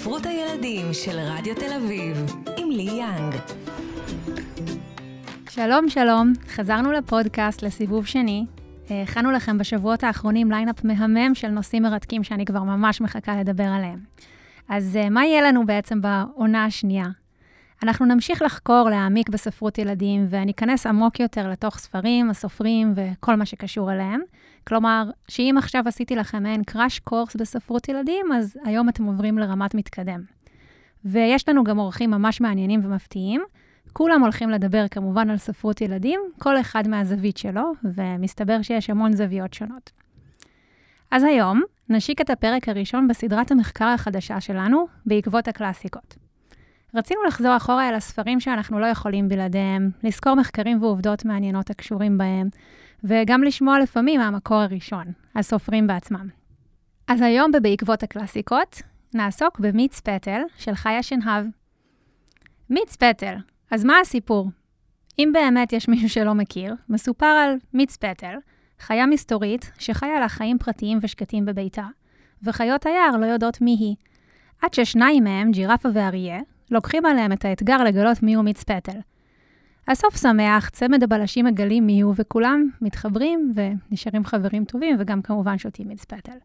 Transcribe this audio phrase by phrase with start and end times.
[0.00, 3.34] ספרות הילדים של רדיו תל אביב, עם לי יאנג.
[5.50, 8.46] שלום, שלום, חזרנו לפודקאסט לסיבוב שני.
[8.90, 13.98] הכנו לכם בשבועות האחרונים lineup מהמם של נושאים מרתקים שאני כבר ממש מחכה לדבר עליהם.
[14.68, 17.06] אז אה, מה יהיה לנו בעצם בעונה השנייה?
[17.82, 23.92] אנחנו נמשיך לחקור, להעמיק בספרות ילדים, וניכנס עמוק יותר לתוך ספרים, הסופרים וכל מה שקשור
[23.92, 24.20] אליהם.
[24.66, 29.74] כלומר, שאם עכשיו עשיתי לכם מעין crash course בספרות ילדים, אז היום אתם עוברים לרמת
[29.74, 30.20] מתקדם.
[31.04, 33.42] ויש לנו גם אורחים ממש מעניינים ומפתיעים.
[33.92, 39.54] כולם הולכים לדבר כמובן על ספרות ילדים, כל אחד מהזווית שלו, ומסתבר שיש המון זוויות
[39.54, 39.90] שונות.
[41.10, 46.29] אז היום נשיק את הפרק הראשון בסדרת המחקר החדשה שלנו, בעקבות הקלאסיקות.
[46.94, 52.48] רצינו לחזור אחורה אל הספרים שאנחנו לא יכולים בלעדיהם, לזכור מחקרים ועובדות מעניינות הקשורים בהם,
[53.04, 55.04] וגם לשמוע לפעמים מהמקור הראשון,
[55.36, 56.28] הסופרים בעצמם.
[57.08, 58.82] אז היום ב"בעקבות הקלאסיקות"
[59.14, 61.46] נעסוק במיץ פטל של חיה שנהב.
[62.70, 63.34] מיץ פטל,
[63.70, 64.50] אז מה הסיפור?
[65.18, 68.34] אם באמת יש מישהו שלא מכיר, מסופר על מיץ פטל,
[68.80, 71.86] חיה מסתורית שחיה לה חיים פרטיים ושקטים בביתה,
[72.42, 73.96] וחיות היער לא יודעות מי היא.
[74.62, 78.98] עד ששניים מהם, ג'ירפה ואריה, לוקחים עליהם את האתגר לגלות מיהו מיץ פטל.
[79.88, 86.04] הסוף שמח, צמד הבלשים מגלים מיהו, וכולם מתחברים ונשארים חברים טובים, וגם כמובן שותים מיץ
[86.04, 86.36] פטל.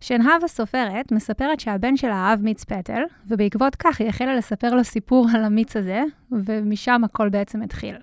[0.00, 5.26] שנהב הסופרת מספרת שהבן שלה אהב מיץ פטל, ובעקבות כך היא החלה לספר לו סיפור
[5.34, 6.02] על המיץ הזה,
[6.32, 7.96] ומשם הכל בעצם התחיל.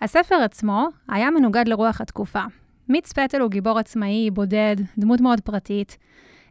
[0.00, 2.42] הספר עצמו היה מנוגד לרוח התקופה.
[2.88, 5.98] מיץ פטל הוא גיבור עצמאי, בודד, דמות מאוד פרטית,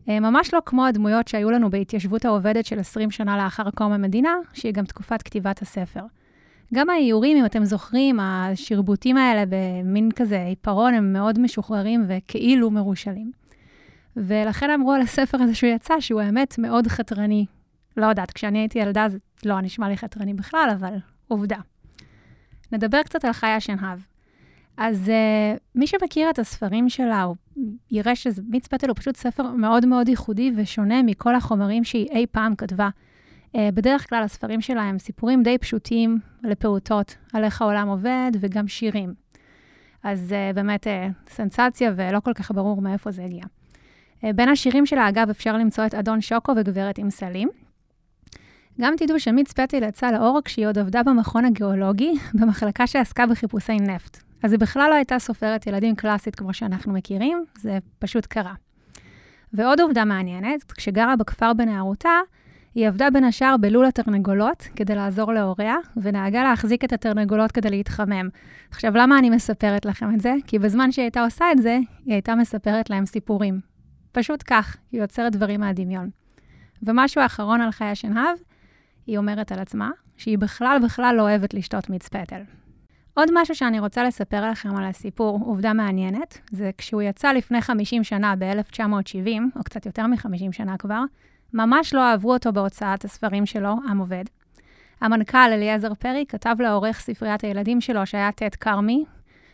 [0.07, 4.73] ממש לא כמו הדמויות שהיו לנו בהתיישבות העובדת של 20 שנה לאחר קום המדינה, שהיא
[4.73, 6.01] גם תקופת כתיבת הספר.
[6.73, 13.31] גם האיורים, אם אתם זוכרים, השרבוטים האלה במין כזה עיפרון, הם מאוד משוחררים וכאילו מרושלים.
[14.17, 17.45] ולכן אמרו על הספר הזה שהוא יצא, שהוא האמת מאוד חתרני.
[17.97, 20.93] לא יודעת, כשאני הייתי ילדה זה לא נשמע לי חתרני בכלל, אבל
[21.27, 21.57] עובדה.
[22.71, 23.99] נדבר קצת על חיה שנהב.
[24.77, 27.35] אז uh, מי שמכיר את הספרים שלה, הוא
[27.91, 32.55] יראה שמיץ פטל הוא פשוט ספר מאוד מאוד ייחודי ושונה מכל החומרים שהיא אי פעם
[32.55, 32.89] כתבה.
[33.55, 38.67] Uh, בדרך כלל הספרים שלה הם סיפורים די פשוטים לפעוטות, על איך העולם עובד, וגם
[38.67, 39.13] שירים.
[40.03, 40.89] אז uh, באמת uh,
[41.29, 43.43] סנסציה ולא כל כך ברור מאיפה זה הגיע.
[43.43, 47.49] Uh, בין השירים שלה, אגב, אפשר למצוא את אדון שוקו וגברת עם סלים.
[48.81, 54.26] גם תדעו שמיץ פטל יצא לאור כשהיא עוד עבדה במכון הגיאולוגי, במחלקה שעסקה בחיפושי נפט.
[54.43, 58.53] אז היא בכלל לא הייתה סופרת ילדים קלאסית כמו שאנחנו מכירים, זה פשוט קרה.
[59.53, 62.19] ועוד עובדה מעניינת, כשגרה בכפר בנערותה,
[62.75, 68.29] היא עבדה בין השאר בלול התרנגולות כדי לעזור להוריה, ונהגה להחזיק את התרנגולות כדי להתחמם.
[68.69, 70.33] עכשיו, למה אני מספרת לכם את זה?
[70.47, 73.59] כי בזמן שהיא הייתה עושה את זה, היא הייתה מספרת להם סיפורים.
[74.11, 76.09] פשוט כך, היא יוצרת דברים מהדמיון.
[76.83, 78.37] ומשהו אחרון על חיה שנהב,
[79.07, 82.41] היא אומרת על עצמה, שהיא בכלל בכלל לא אוהבת לשתות מיץ פטל.
[83.17, 88.03] עוד משהו שאני רוצה לספר לכם על הסיפור, עובדה מעניינת, זה כשהוא יצא לפני 50
[88.03, 91.01] שנה, ב-1970, או קצת יותר מ-50 שנה כבר,
[91.53, 94.23] ממש לא אהבו אותו בהוצאת הספרים שלו, עם עובד.
[95.01, 99.05] המנכ"ל אליעזר פרי כתב לעורך ספריית הילדים שלו, שהיה טט כרמי,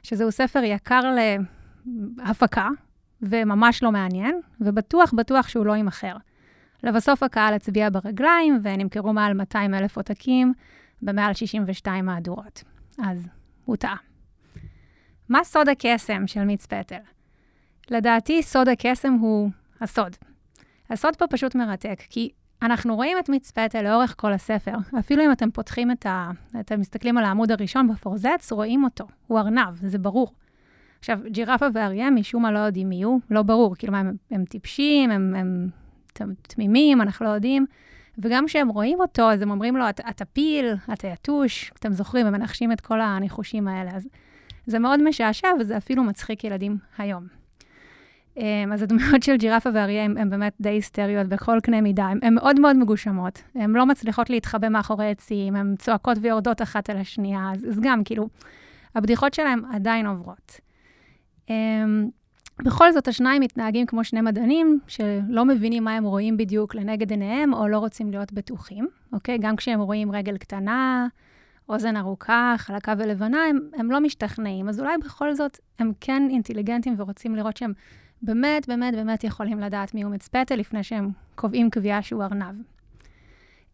[0.04, 1.02] שזהו ספר יקר
[2.18, 2.70] להפקה,
[3.22, 6.16] וממש לא מעניין, ובטוח בטוח שהוא לא יימכר.
[6.84, 10.54] לבסוף הקהל הצביע ברגליים, ונמכרו מעל 200 אלף עותקים
[11.02, 12.64] במעל 62 מהדורות.
[13.04, 13.28] אז
[13.66, 13.96] הוא טעה.
[15.30, 17.00] מה סוד הקסם של מיץ פטל?
[17.92, 19.50] לדעתי, סוד הקסם הוא
[19.82, 20.16] הסוד.
[20.90, 22.30] הסוד פה פשוט מרתק, כי
[22.62, 24.76] אנחנו רואים את מיץ פטל לאורך כל הספר.
[25.00, 26.32] אפילו אם אתם פותחים את ה...
[26.60, 29.08] אתם מסתכלים על העמוד הראשון בפורזץ, רואים אותו.
[29.28, 30.34] הוא ארנב, זה ברור.
[31.00, 33.76] עכשיו, ג'ירפה ואריה משום מה לא יודעים מי הוא, לא ברור.
[33.76, 35.70] כאילו, הם, הם טיפשים, הם, הם
[36.42, 37.66] תמימים, אנחנו לא יודעים.
[38.18, 42.34] וגם כשהם רואים אותו, אז הם אומרים לו, אתה פיל, אתה יתוש, אתם זוכרים, הם
[42.34, 43.92] מנחשים את כל הניחושים האלה.
[43.96, 44.08] אז
[44.66, 47.28] זה מאוד משעשע, וזה אפילו מצחיק ילדים היום.
[48.38, 52.08] אמ, אז הדמויות של ג'ירפה ואריה הן באמת די היסטריות בכל קנה מידה.
[52.22, 56.98] הן מאוד מאוד מגושמות, הן לא מצליחות להתחבא מאחורי עצים, הן צועקות ויורדות אחת על
[56.98, 58.28] השנייה, אז, אז גם, כאילו,
[58.96, 60.60] הבדיחות שלהן עדיין עוברות.
[62.62, 67.54] בכל זאת, השניים מתנהגים כמו שני מדענים, שלא מבינים מה הם רואים בדיוק לנגד עיניהם,
[67.54, 69.38] או לא רוצים להיות בטוחים, אוקיי?
[69.38, 71.08] גם כשהם רואים רגל קטנה,
[71.70, 74.70] אוזן ארוכה, חלקה ולבנה, הם, הם לא משתכנעים.
[74.70, 77.74] אז אולי בכל זאת הם כן אינטליגנטים ורוצים לראות שהם
[78.22, 82.56] באמת, באמת, באמת יכולים לדעת מי הוא מצפתל לפני שהם קובעים קביעה שהוא ארנב.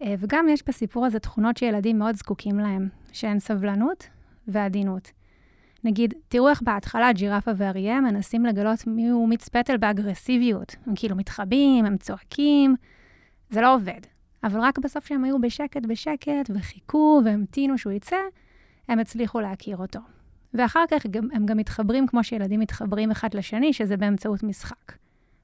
[0.02, 4.08] אה, וגם יש בסיפור הזה תכונות שילדים מאוד זקוקים להן, שהן סבלנות
[4.48, 5.12] ועדינות.
[5.84, 10.76] נגיד, תראו איך בהתחלה ג'ירפה ואריה מנסים לגלות מי הוא מיץ פטל באגרסיביות.
[10.86, 12.76] הם כאילו מתחבאים, הם צועקים,
[13.50, 14.02] זה לא עובד.
[14.44, 18.18] אבל רק בסוף שהם היו בשקט בשקט וחיכו והמתינו שהוא יצא,
[18.88, 20.00] הם הצליחו להכיר אותו.
[20.54, 24.94] ואחר כך הם גם מתחברים כמו שילדים מתחברים אחד לשני, שזה באמצעות משחק.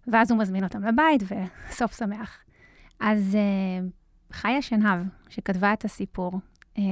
[0.07, 1.23] ואז הוא מזמין אותם לבית,
[1.69, 2.37] וסוף שמח.
[2.99, 6.31] אז uh, חיה שנהב, שכתבה את הסיפור,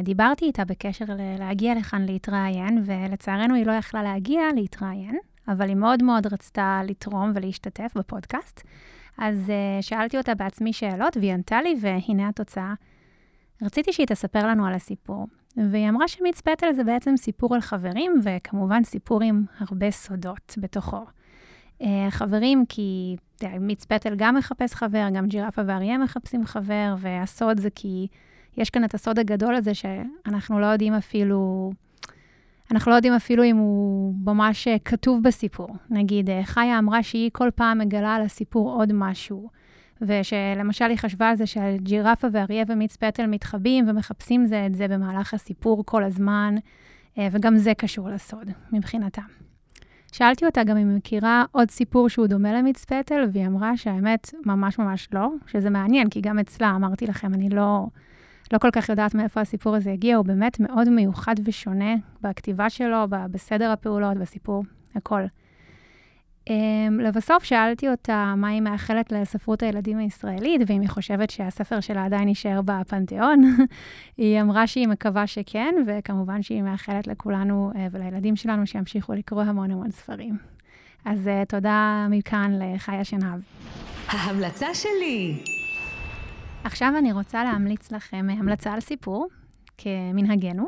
[0.04, 1.06] דיברתי איתה בקשר
[1.40, 7.32] להגיע לכאן להתראיין, ולצערנו היא לא יכלה להגיע להתראיין, אבל היא מאוד מאוד רצתה לתרום
[7.36, 8.62] ולהשתתף בפודקאסט.
[9.18, 12.74] אז uh, שאלתי אותה בעצמי שאלות, והיא ענתה לי, והנה התוצאה.
[13.62, 15.28] רציתי שהיא תספר לנו על הסיפור.
[15.72, 21.06] והיא אמרה שמיץ פטל זה בעצם סיפור על חברים, וכמובן סיפור עם הרבה סודות בתוכו.
[21.82, 23.16] Uh, חברים, כי
[23.60, 28.08] מיץ פטל גם מחפש חבר, גם ג'ירפה ואריה מחפשים חבר, והסוד זה כי
[28.58, 31.72] יש כאן את הסוד הגדול הזה שאנחנו לא יודעים אפילו,
[32.72, 35.70] אנחנו לא יודעים אפילו אם הוא ממש כתוב בסיפור.
[35.90, 39.50] נגיד, אה, חיה אמרה שהיא כל פעם מגלה על הסיפור עוד משהו.
[40.02, 45.34] ושלמשל היא חשבה על זה שהג'ירפה ואריה ומיץ פטל מתחבאים ומחפשים זה את זה במהלך
[45.34, 46.56] הסיפור כל הזמן,
[47.18, 49.22] אה, וגם זה קשור לסוד מבחינתה.
[50.12, 54.34] שאלתי אותה גם אם היא מכירה עוד סיפור שהוא דומה למיץ פטל, והיא אמרה שהאמת,
[54.46, 57.88] ממש ממש לא, שזה מעניין, כי גם אצלה, אמרתי לכם, אני לא,
[58.54, 63.06] לא כל כך יודעת מאיפה הסיפור הזה הגיע, הוא באמת מאוד מיוחד ושונה בכתיבה שלו,
[63.32, 64.64] בסדר הפעולות, בסיפור,
[64.96, 65.22] הכל.
[66.50, 66.54] Um,
[67.00, 72.28] לבסוף שאלתי אותה מה היא מאחלת לספרות הילדים הישראלית, ואם היא חושבת שהספר שלה עדיין
[72.28, 73.42] יישאר בפנתיאון.
[74.18, 79.72] היא אמרה שהיא מקווה שכן, וכמובן שהיא מאחלת לכולנו uh, ולילדים שלנו שימשיכו לקרוא המון
[79.72, 80.38] המון ספרים.
[81.06, 83.40] אז uh, תודה מכאן לחיה שנהב.
[84.08, 85.63] ההמלצה שלי.
[86.64, 89.28] עכשיו אני רוצה להמליץ לכם המלצה על סיפור,
[89.78, 90.68] כמנהגנו.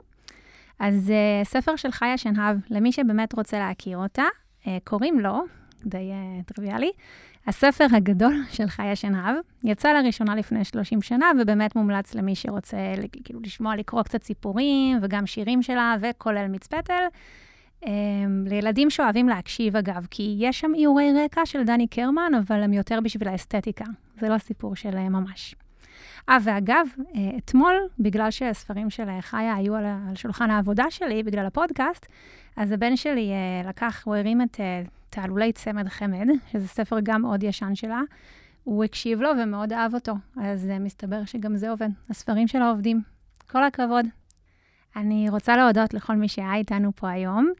[0.80, 4.24] אז uh, ספר של חיה שנהב, למי שבאמת רוצה להכיר אותה,
[4.62, 5.44] uh, קוראים לו
[5.86, 6.92] די uh, טריוויאלי.
[7.48, 12.78] הספר הגדול של חיה שנהב יצא לראשונה לפני 30 שנה, ובאמת מומלץ למי שרוצה
[13.24, 17.04] כאילו לשמוע, לקרוא קצת סיפורים, וגם שירים שלה, וכולל מיץ פטל.
[17.84, 17.88] Um,
[18.46, 23.00] לילדים שאוהבים להקשיב, אגב, כי יש שם איורי רקע של דני קרמן, אבל הם יותר
[23.04, 23.86] בשביל האסתטיקה.
[24.20, 25.56] זה לא סיפור של ממש.
[26.30, 31.46] אה, ואגב, uh, אתמול, בגלל שהספרים של חיה היו על, על שולחן העבודה שלי, בגלל
[31.46, 32.06] הפודקאסט,
[32.58, 33.32] אז הבן שלי
[33.64, 38.02] uh, לקח, הוא הרים את uh, תעלולי צמד חמד, שזה ספר גם מאוד ישן שלה.
[38.64, 41.90] הוא הקשיב לו ומאוד אהב אותו, אז מסתבר שגם זה עובד.
[42.10, 43.02] הספרים שלה עובדים.
[43.52, 44.06] כל הכבוד.
[44.96, 47.52] אני רוצה להודות לכל מי שהיה איתנו פה היום.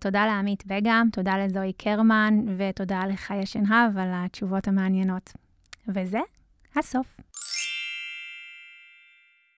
[0.00, 5.32] תודה לעמית בגם, תודה לזוהי קרמן, ותודה לחיה שנהב על התשובות המעניינות.
[5.88, 6.20] וזה
[6.76, 7.20] הסוף.